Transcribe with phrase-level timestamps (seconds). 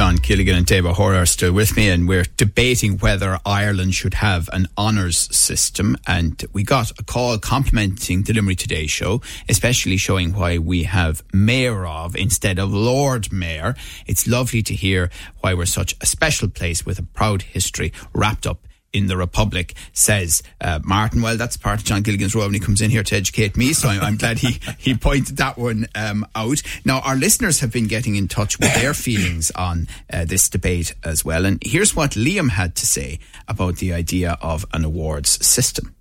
[0.00, 4.14] John Gilligan and David O'Hora are still with me, and we're debating whether Ireland should
[4.14, 5.94] have an honours system.
[6.06, 11.22] And we got a call complimenting the Limerick Today show, especially showing why we have
[11.34, 13.74] Mayor of instead of Lord Mayor.
[14.06, 15.10] It's lovely to hear
[15.40, 19.74] why we're such a special place with a proud history wrapped up in the Republic,
[19.92, 21.22] says uh, Martin.
[21.22, 23.72] Well, that's part of John Gilligan's role when he comes in here to educate me,
[23.72, 26.62] so I'm, I'm glad he, he pointed that one um, out.
[26.84, 30.94] Now, our listeners have been getting in touch with their feelings on uh, this debate
[31.04, 35.44] as well, and here's what Liam had to say about the idea of an awards
[35.44, 35.94] system.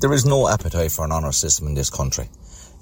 [0.00, 2.28] There is no appetite for an honour system in this country.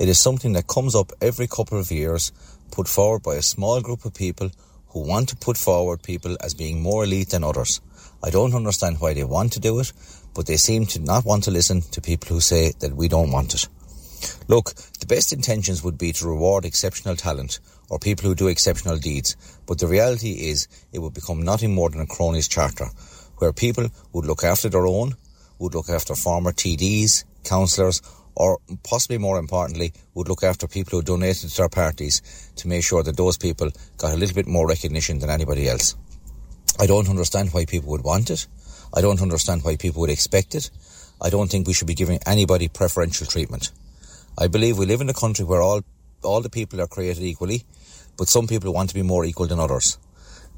[0.00, 2.32] It is something that comes up every couple of years,
[2.72, 4.50] put forward by a small group of people
[4.88, 7.80] who want to put forward people as being more elite than others.
[8.24, 9.92] I don't understand why they want to do it,
[10.34, 13.30] but they seem to not want to listen to people who say that we don't
[13.30, 13.68] want it.
[14.48, 18.96] Look, the best intentions would be to reward exceptional talent or people who do exceptional
[18.96, 22.86] deeds, but the reality is it would become nothing more than a cronies charter,
[23.38, 25.16] where people would look after their own,
[25.58, 28.00] would look after former TDs, councillors,
[28.36, 32.22] or possibly more importantly, would look after people who donated to their parties
[32.56, 35.94] to make sure that those people got a little bit more recognition than anybody else.
[36.78, 38.46] I don't understand why people would want it.
[38.92, 40.70] I don't understand why people would expect it.
[41.20, 43.70] I don't think we should be giving anybody preferential treatment.
[44.36, 45.82] I believe we live in a country where all,
[46.22, 47.64] all the people are created equally,
[48.18, 49.98] but some people want to be more equal than others.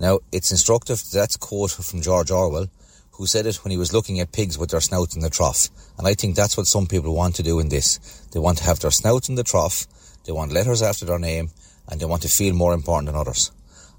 [0.01, 2.69] Now, it's instructive, that's quote from George Orwell,
[3.13, 5.69] who said it when he was looking at pigs with their snouts in the trough.
[5.99, 7.99] And I think that's what some people want to do in this.
[8.33, 9.87] They want to have their snouts in the trough,
[10.25, 11.51] they want letters after their name,
[11.89, 13.51] and they want to feel more important than others.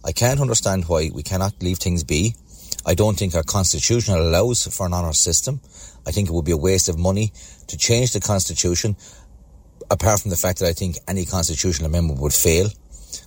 [0.04, 2.36] I can't understand why we cannot leave things be.
[2.86, 5.60] I don't think our constitution allows for an honour system.
[6.06, 7.34] I think it would be a waste of money
[7.68, 8.96] to change the constitution,
[9.92, 12.70] apart from the fact that I think any constitutional amendment would fail.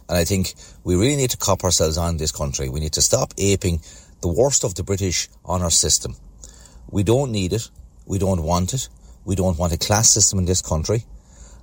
[0.08, 0.54] And I think
[0.84, 2.68] we really need to cop ourselves on this country.
[2.68, 3.80] We need to stop aping
[4.22, 6.16] the worst of the British honour system.
[6.90, 7.68] We don't need it.
[8.06, 8.88] We don't want it.
[9.24, 11.04] We don't want a class system in this country.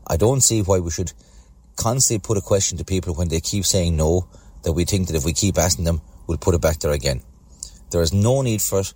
[0.05, 1.13] I don't see why we should
[1.75, 4.27] constantly put a question to people when they keep saying no
[4.63, 7.21] that we think that if we keep asking them, we'll put it back there again.
[7.91, 8.93] There is no need for it.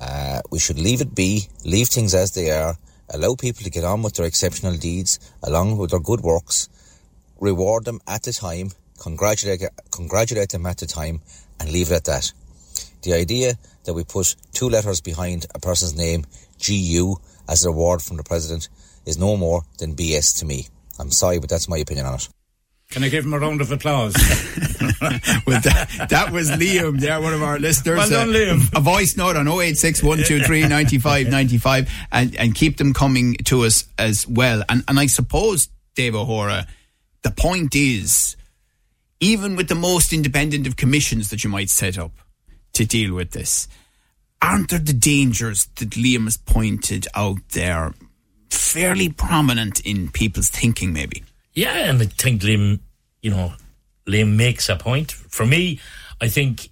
[0.00, 2.76] Uh, we should leave it be, leave things as they are,
[3.10, 6.68] allow people to get on with their exceptional deeds, along with their good works,
[7.40, 8.70] reward them at the time,
[9.00, 11.20] congratulate, congratulate them at the time,
[11.58, 12.32] and leave it at that.
[13.02, 13.54] The idea
[13.84, 16.26] that we put two letters behind a person's name,
[16.64, 17.16] GU,
[17.48, 18.68] as a reward from the president,
[19.06, 20.68] is no more than BS to me.
[20.98, 22.28] I'm sorry, but that's my opinion on it.
[22.90, 24.14] Can I give him a round of applause?
[25.46, 27.98] well, that, that, was Liam there, one of our listeners.
[27.98, 28.76] Well done, uh, Liam.
[28.76, 33.84] A voice note on 086 123 95 95 and, and keep them coming to us
[33.98, 34.62] as well.
[34.70, 36.66] And, and I suppose, Dave O'Hora,
[37.22, 38.36] the point is,
[39.20, 42.12] even with the most independent of commissions that you might set up
[42.72, 43.68] to deal with this,
[44.40, 47.92] aren't there the dangers that Liam has pointed out there
[48.48, 51.22] fairly prominent in people's thinking, maybe?
[51.58, 52.78] Yeah, and I think Liam,
[53.20, 53.52] you know,
[54.06, 55.10] Liam makes a point.
[55.10, 55.80] For me,
[56.20, 56.68] I think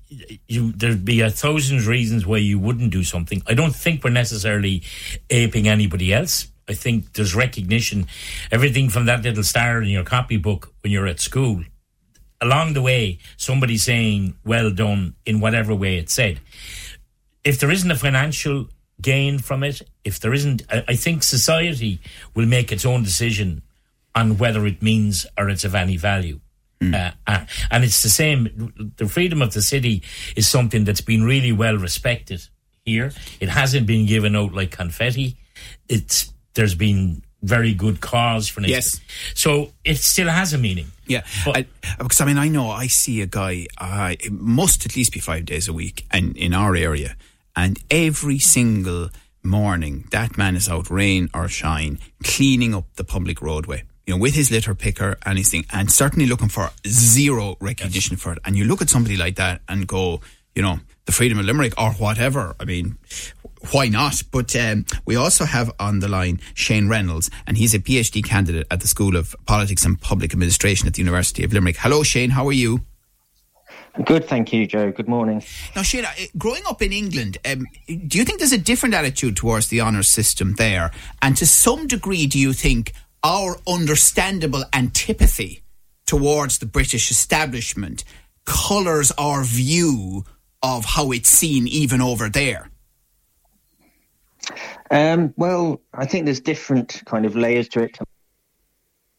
[0.47, 3.43] you there'd be a thousand reasons why you wouldn't do something.
[3.49, 4.85] I don't think we're necessarily
[5.29, 6.47] aping anybody else.
[6.69, 8.07] I think there's recognition.
[8.53, 11.65] Everything from that little star in your copybook when you're at school,
[12.41, 16.39] along the way, somebody saying "well done" in whatever way it's said.
[17.43, 18.69] If there isn't a financial
[19.03, 21.99] gain from it, if there isn't, I think society
[22.37, 23.63] will make its own decision
[24.17, 26.41] on whether it means or it's of any value.
[26.81, 26.95] Mm.
[26.95, 28.73] Uh, uh, and it's the same.
[28.97, 30.03] The freedom of the city
[30.35, 32.49] is something that's been really well respected
[32.85, 33.13] here.
[33.41, 35.37] It hasn't been given out like confetti.
[35.89, 38.69] It's there's been very good cause for it.
[38.69, 39.01] Yes.
[39.35, 40.87] So it still has a meaning.
[41.07, 41.23] Yeah.
[41.45, 41.67] But, I,
[41.99, 45.21] because I mean, I know I see a guy, uh, it must at least be
[45.21, 47.17] five days a week and in our area.
[47.55, 49.11] And every single
[49.43, 54.21] morning, that man is out, rain or shine, cleaning up the public roadway you know,
[54.21, 58.23] with his litter picker and his thing, and certainly looking for zero recognition yes.
[58.23, 58.39] for it.
[58.45, 60.21] And you look at somebody like that and go,
[60.55, 62.55] you know, the freedom of Limerick or whatever.
[62.61, 62.99] I mean,
[63.73, 64.23] why not?
[64.31, 68.67] But um, we also have on the line Shane Reynolds, and he's a PhD candidate
[68.71, 71.77] at the School of Politics and Public Administration at the University of Limerick.
[71.79, 72.31] Hello, Shane.
[72.31, 72.83] How are you?
[74.05, 74.93] Good, thank you, Joe.
[74.93, 75.43] Good morning.
[75.75, 79.37] Now, Shane, uh, growing up in England, um, do you think there's a different attitude
[79.37, 80.91] towards the honours system there?
[81.23, 82.93] And to some degree, do you think
[83.27, 85.61] our understandable antipathy
[86.07, 88.05] towards the British establishment
[88.45, 90.25] colours our view
[90.63, 92.71] of how it's seen even over there?
[94.93, 97.99] Um, well, I think there's different kind of layers to it.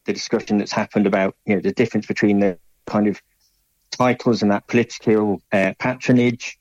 [0.06, 3.20] The discussion that's happened about you know the difference between the kind of
[3.90, 6.58] titles and that political uh, patronage,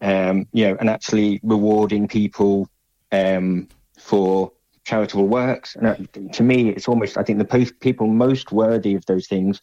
[0.00, 2.66] um, you know, and actually rewarding people
[3.12, 3.68] um,
[3.98, 4.52] for
[4.88, 5.76] charitable works.
[5.76, 9.60] And to me, it's almost I think the people most worthy of those things,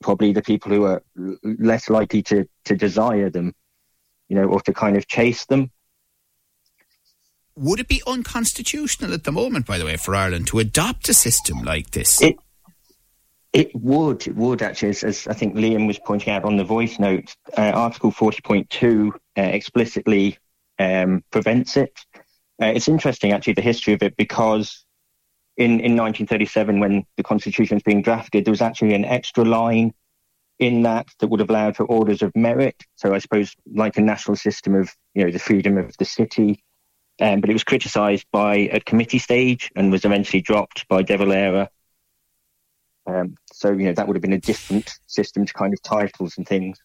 [0.00, 3.52] probably the people who are l- less likely to to desire them,
[4.28, 5.70] you know, or to kind of chase them.
[7.56, 11.14] Would it be unconstitutional at the moment, by the way, for Ireland to adopt a
[11.14, 12.22] system like this?
[12.22, 12.36] It
[13.52, 16.62] it would, it would actually, as, as I think Liam was pointing out on the
[16.62, 20.38] voice note, uh, Article 40.2 uh, explicitly
[20.78, 21.98] um, prevents it.
[22.60, 24.84] Uh, it's interesting, actually, the history of it, because
[25.56, 29.92] in, in 1937, when the Constitution was being drafted, there was actually an extra line
[30.58, 32.84] in that that would have allowed for orders of merit.
[32.96, 36.62] So I suppose like a national system of, you know, the freedom of the city.
[37.18, 41.16] Um, but it was criticised by at committee stage and was eventually dropped by De
[41.16, 41.70] Valera
[43.06, 46.36] um, so, you know, that would have been a different system to kind of titles
[46.36, 46.78] and things.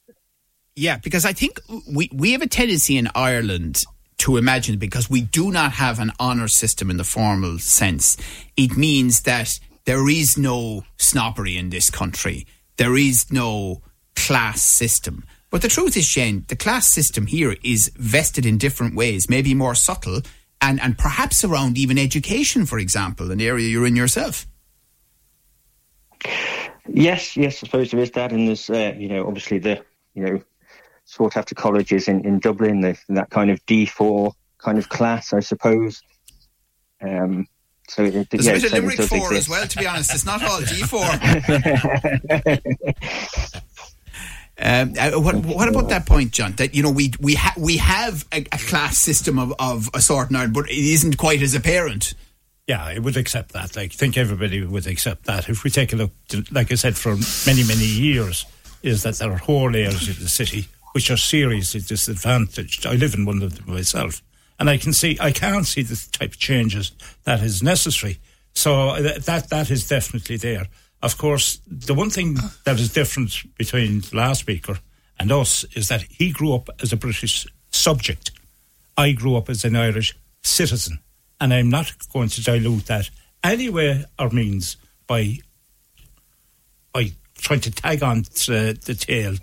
[0.75, 3.77] Yeah, because I think we, we have a tendency in Ireland
[4.25, 8.17] to imagine because we do not have an honour system in the formal sense,
[8.57, 9.51] it means that
[9.85, 12.47] there is no snobbery in this country.
[12.77, 13.83] There is no
[14.15, 15.23] class system.
[15.51, 19.53] But the truth is, Shane, the class system here is vested in different ways, maybe
[19.53, 20.21] more subtle,
[20.59, 24.47] and, and perhaps around even education, for example, an area you're in yourself.
[26.87, 29.85] Yes, yes, I suppose there is that, and there's uh, you know obviously the
[30.15, 30.41] you know
[31.05, 35.33] sought after colleges in in Dublin, the, that kind of D four kind of class,
[35.33, 36.01] I suppose.
[37.01, 37.47] Um,
[37.87, 39.33] so it, there's yeah, a bit of Limerick four exist.
[39.33, 39.67] as well.
[39.67, 41.05] To be honest, it's not all D four.
[44.57, 46.53] Um, uh, what, what, about that point, John?
[46.53, 49.99] That you know we we ha- we have a, a, class system of, of a
[49.99, 52.13] sort now, but it isn't quite as apparent.
[52.65, 53.75] Yeah, I would accept that.
[53.75, 55.49] Like, I think everybody would accept that.
[55.49, 58.45] If we take a look, to, like I said, for many, many years,
[58.81, 62.85] is that there are whole areas of the city which are seriously disadvantaged.
[62.85, 64.21] I live in one of them myself,
[64.57, 66.93] and I can see, I can't see the type of changes
[67.25, 68.17] that is necessary.
[68.53, 70.67] So uh, that that is definitely there.
[71.01, 74.79] Of course, the one thing that is different between the last speaker
[75.19, 78.31] and us is that he grew up as a British subject.
[78.95, 80.99] I grew up as an Irish citizen
[81.41, 83.09] and I'm not going to dilute that
[83.43, 84.77] any way or means
[85.07, 85.39] by
[86.93, 89.35] by trying to tag on to the tail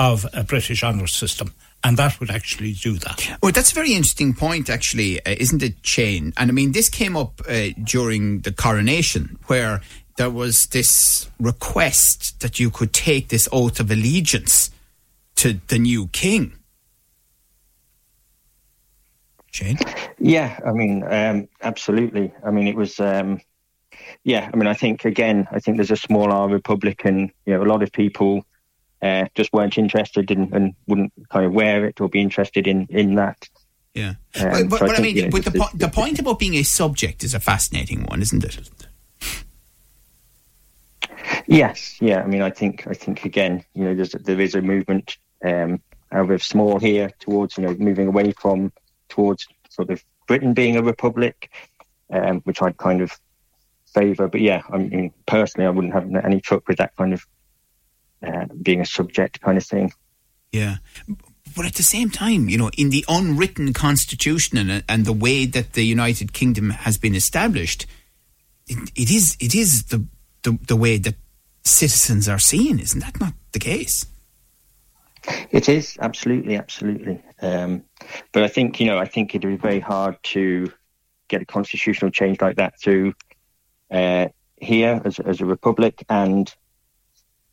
[0.00, 1.52] of a British honours system.
[1.84, 3.38] And that would actually do that.
[3.42, 6.32] Well, that's a very interesting point, actually, uh, isn't it, Shane?
[6.38, 9.82] And I mean, this came up uh, during the coronation, where
[10.16, 14.70] there was this request that you could take this oath of allegiance
[15.36, 16.52] to the new king.
[19.50, 19.78] Shane?
[20.18, 22.32] Yeah, I mean, um, absolutely.
[22.42, 23.40] I mean, it was, um,
[24.24, 27.62] yeah, I mean, I think, again, I think there's a small R Republican, you know,
[27.62, 28.44] a lot of people
[29.02, 32.86] uh, just weren't interested in, and wouldn't kind of wear it or be interested in,
[32.90, 33.48] in that.
[33.94, 34.14] Yeah.
[34.38, 36.18] Um, but, so but I, think, I, mean, you know, but the, po- the point
[36.18, 38.58] about being a subject is a fascinating one, isn't it?
[41.46, 42.22] Yes, yeah.
[42.22, 45.80] I mean, I think, I think again, you know, there's, there is a movement, um,
[46.12, 48.72] however small here towards, you know, moving away from
[49.08, 51.50] towards sort of Britain being a republic,
[52.12, 53.18] um, which I'd kind of
[53.92, 54.28] favour.
[54.28, 57.26] But yeah, I mean, personally, I wouldn't have any truck with that kind of
[58.26, 59.92] uh, being a subject kind of thing.
[60.52, 60.76] Yeah.
[61.56, 65.46] But at the same time, you know, in the unwritten constitution and, and the way
[65.46, 67.86] that the United Kingdom has been established,
[68.66, 70.04] it, it is it is the,
[70.42, 71.16] the the way that
[71.64, 72.78] citizens are seen.
[72.78, 74.06] Isn't that not the case?
[75.50, 77.22] It is absolutely, absolutely.
[77.42, 77.84] Um,
[78.32, 80.72] but I think you know, I think it'd be very hard to
[81.28, 83.14] get a constitutional change like that through
[83.90, 86.04] uh, here as, as a republic.
[86.08, 86.52] And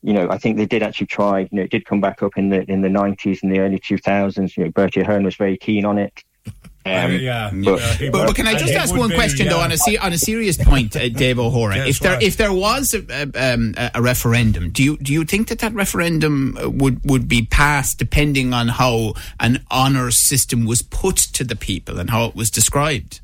[0.02, 1.40] you know, I think they did actually try.
[1.40, 3.78] You know, it did come back up in the in the nineties and the early
[3.78, 4.56] two thousands.
[4.56, 6.24] You know, Bertie Ahern was very keen on it.
[6.86, 9.52] Um, yeah, but, but, but, can I just ask one be, question yeah.
[9.52, 11.76] though on a on a serious point, uh, Dave O'Hora?
[11.76, 12.22] Yes, if there right.
[12.22, 16.56] if there was a, um, a, referendum, do you do you think that that referendum
[16.56, 21.56] uh, would would be passed depending on how an honour system was put to the
[21.56, 23.20] people and how it was described?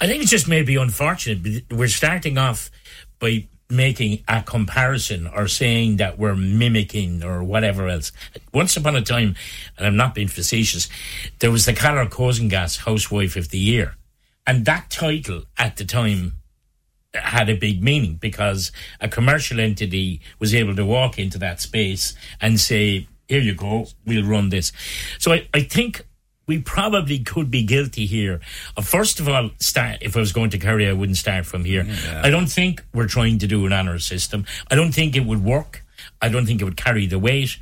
[0.00, 1.64] I think it's just maybe unfortunate.
[1.70, 2.70] We're starting off
[3.18, 8.12] by making a comparison or saying that we're mimicking or whatever else.
[8.52, 9.34] Once upon a time,
[9.76, 10.88] and I'm not being facetious,
[11.40, 13.96] there was the Calor Kosangas Housewife of the Year.
[14.46, 16.34] And that title at the time
[17.14, 22.14] had a big meaning because a commercial entity was able to walk into that space
[22.40, 24.72] and say, here you go, we'll run this.
[25.18, 26.06] So I, I think
[26.46, 28.40] we probably could be guilty here.
[28.76, 31.64] Uh, first of all, start, if I was going to Kerry, I wouldn't start from
[31.64, 31.84] here.
[31.84, 32.22] Yeah.
[32.24, 34.44] I don't think we're trying to do an honour system.
[34.70, 35.84] I don't think it would work.
[36.20, 37.56] I don't think it would carry the weight.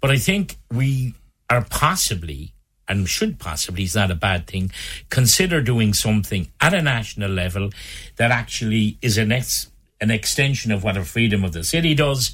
[0.00, 1.14] But I think we
[1.48, 2.52] are possibly
[2.88, 4.70] and should possibly is not a bad thing.
[5.08, 7.70] Consider doing something at a national level
[8.16, 12.32] that actually is an ex, an extension of what a freedom of the city does.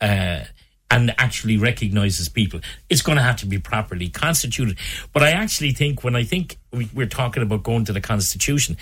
[0.00, 0.44] Uh,
[0.90, 2.60] and actually recognizes people.
[2.88, 4.76] It's going to have to be properly constituted.
[5.12, 8.76] But I actually think when I think we, are talking about going to the constitution,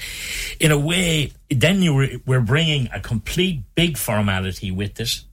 [0.58, 5.24] in a way, then you were, we're bringing a complete big formality with this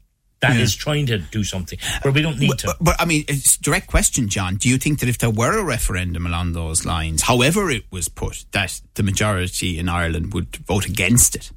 [0.42, 0.64] that yeah.
[0.64, 2.68] is trying to do something, but we don't need but, to.
[2.68, 4.58] But, but, I mean, it's a direct question, John.
[4.58, 8.10] Do you think that if there were a referendum along those lines, however it was
[8.10, 11.52] put, that the majority in Ireland would vote against it?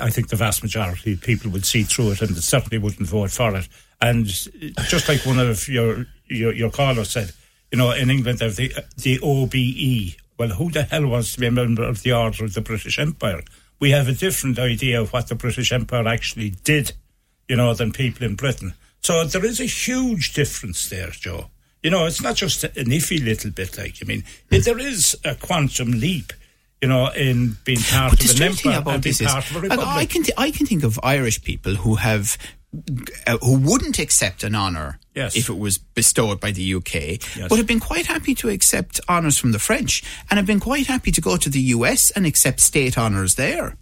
[0.00, 3.30] I think the vast majority of people would see through it and certainly wouldn't vote
[3.30, 3.68] for it.
[4.00, 7.32] And just like one of your your, your callers said,
[7.72, 10.16] you know, in England, have the the OBE.
[10.38, 12.98] Well, who the hell wants to be a member of the Order of the British
[12.98, 13.42] Empire?
[13.80, 16.92] We have a different idea of what the British Empire actually did
[17.48, 18.74] you know, than people in Britain.
[19.00, 21.46] So there is a huge difference there, Joe.
[21.82, 23.78] You know, it's not just an iffy little bit.
[23.78, 26.32] Like, I mean, there is a quantum leap
[26.82, 29.88] you know, in being part but of an empire and being part of a republic.
[29.88, 32.38] I can, th- I can think of Irish people who have
[33.40, 35.36] who wouldn't accept an honour yes.
[35.36, 37.46] if it was bestowed by the UK, yes.
[37.48, 40.86] but have been quite happy to accept honours from the French and have been quite
[40.86, 43.76] happy to go to the US and accept state honours there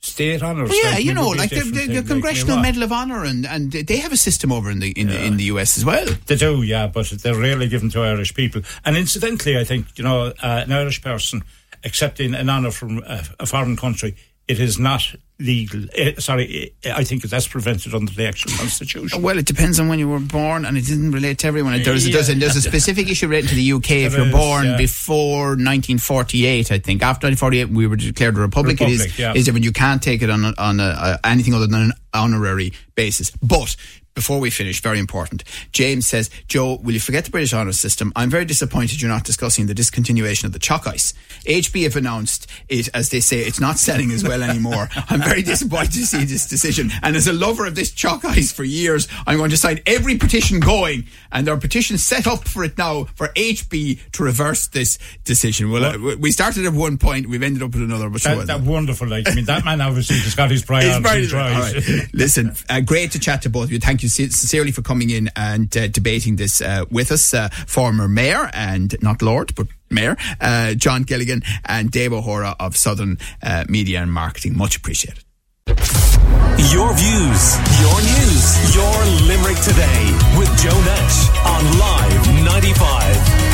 [0.00, 0.70] state honours.
[0.70, 3.72] Well, yeah, you know, like the, the, the Congressional like Medal of Honor, and, and
[3.72, 5.20] they have a system over in the in, yeah.
[5.20, 6.06] in the US as well.
[6.26, 8.62] They do, yeah, but they're rarely given to Irish people.
[8.84, 11.42] And incidentally, I think you know, uh, an Irish person
[11.84, 14.16] accepting an honour from a, a foreign country,
[14.48, 15.84] it is not legal.
[15.96, 19.22] Uh, sorry, eh, I think that's prevented under the actual constitution.
[19.22, 21.80] Well, it depends on when you were born, and it doesn't relate to everyone.
[21.82, 22.14] There's, yeah.
[22.14, 24.76] there's, a, there's a specific issue related to the UK if you're is, born yeah.
[24.76, 26.72] before 1948.
[26.72, 28.80] I think after 1948 we were declared a republic.
[28.80, 29.34] republic it is yeah.
[29.34, 29.64] is different.
[29.64, 33.76] You can't take it on a, on a, anything other than an honorary basis, but
[34.18, 35.44] before we finish, very important.
[35.70, 38.12] James says, Joe, will you forget the British honours system?
[38.16, 41.14] I'm very disappointed you're not discussing the discontinuation of the choc ice.
[41.46, 44.88] HB have announced it, as they say, it's not selling as well anymore.
[45.08, 46.90] I'm very disappointed to see this decision.
[47.04, 50.18] And as a lover of this choc ice for years, I'm going to sign every
[50.18, 51.06] petition going.
[51.30, 55.70] And there are petitions set up for it now for HB to reverse this decision.
[55.70, 58.10] Well, uh, we started at one point, we've ended up at another.
[58.10, 59.06] But that, that wonderful.
[59.06, 62.08] Like, I mean, that man obviously has got his priorities right.
[62.12, 63.78] Listen, uh, great to chat to both of you.
[63.78, 67.34] Thank you you sincerely for coming in and uh, debating this uh, with us.
[67.34, 72.76] Uh, former mayor and not Lord, but mayor uh, John Gilligan and Dave O'Hora of
[72.76, 74.56] Southern uh, Media and Marketing.
[74.56, 75.24] Much appreciated.
[75.68, 80.02] Your views, your news, your Limerick today
[80.36, 83.47] with Joe Nash on Live 95.